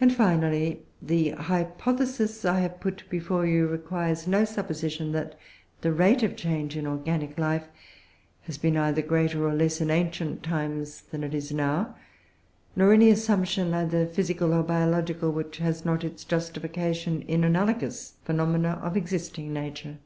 And, 0.00 0.10
finally, 0.10 0.80
the 1.02 1.32
hypothesis 1.32 2.46
I 2.46 2.60
have 2.60 2.80
put 2.80 3.04
before 3.10 3.44
you 3.44 3.66
requires 3.66 4.26
no 4.26 4.46
supposition 4.46 5.12
that 5.12 5.36
the 5.82 5.92
rate 5.92 6.22
of 6.22 6.34
change 6.34 6.78
in 6.78 6.86
organic 6.86 7.36
life 7.36 7.66
has 8.44 8.56
been 8.56 8.78
either 8.78 9.02
greater 9.02 9.46
or 9.46 9.52
less 9.52 9.82
in 9.82 9.90
ancient 9.90 10.42
times 10.42 11.02
than 11.02 11.22
it 11.22 11.34
is 11.34 11.52
now; 11.52 11.94
nor 12.74 12.94
any 12.94 13.10
assumption, 13.10 13.74
either 13.74 14.06
physical 14.06 14.54
or 14.54 14.62
biological, 14.62 15.30
which 15.30 15.58
has 15.58 15.84
not 15.84 16.04
its 16.04 16.24
justification 16.24 17.20
in 17.20 17.44
analogous 17.44 18.14
phenomena 18.24 18.80
of 18.82 18.96
existing 18.96 19.52
nature. 19.52 19.98